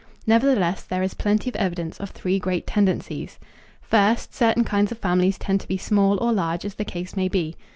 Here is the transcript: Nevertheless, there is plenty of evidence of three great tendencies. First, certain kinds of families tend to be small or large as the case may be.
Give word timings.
Nevertheless, 0.25 0.81
there 0.81 1.03
is 1.03 1.13
plenty 1.13 1.47
of 1.51 1.55
evidence 1.57 1.99
of 1.99 2.09
three 2.09 2.39
great 2.39 2.65
tendencies. 2.65 3.37
First, 3.83 4.33
certain 4.33 4.63
kinds 4.63 4.91
of 4.91 4.97
families 4.97 5.37
tend 5.37 5.61
to 5.61 5.67
be 5.67 5.77
small 5.77 6.17
or 6.19 6.33
large 6.33 6.65
as 6.65 6.73
the 6.73 6.85
case 6.85 7.15
may 7.15 7.27
be. 7.27 7.55